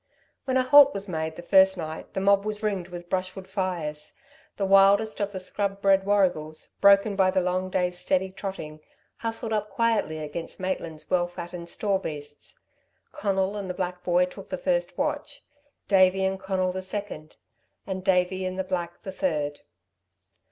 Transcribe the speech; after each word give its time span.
When 0.45 0.57
a 0.57 0.63
halt 0.63 0.95
was 0.95 1.07
made 1.07 1.35
the 1.35 1.43
first 1.43 1.77
night, 1.77 2.15
the 2.15 2.19
mob 2.21 2.43
was 2.43 2.63
ringed 2.63 2.87
with 2.87 3.07
brushwood 3.07 3.47
fires. 3.47 4.13
The 4.57 4.65
wildest 4.65 5.19
of 5.19 5.31
the 5.31 5.39
scrub 5.39 5.79
bred 5.79 6.05
warrigals, 6.07 6.69
broken 6.81 7.15
by 7.15 7.29
the 7.29 7.39
long 7.39 7.69
day's 7.69 7.99
steady 7.99 8.31
trotting, 8.31 8.79
hustled 9.17 9.53
up 9.53 9.69
quietly 9.69 10.17
against 10.17 10.59
Maitland's 10.59 11.07
well 11.11 11.27
fattened 11.27 11.69
store 11.69 11.99
beasts. 11.99 12.61
Conal 13.11 13.55
and 13.55 13.69
the 13.69 13.75
black 13.75 14.03
boy 14.03 14.25
took 14.25 14.49
the 14.49 14.57
first 14.57 14.97
watch, 14.97 15.43
Davey 15.87 16.23
and 16.25 16.39
Conal 16.39 16.71
the 16.71 16.81
second, 16.81 17.37
and 17.85 18.03
Davey 18.03 18.43
and 18.43 18.57
the 18.57 18.63
black 18.63 19.03
the 19.03 19.11
third. 19.11 19.59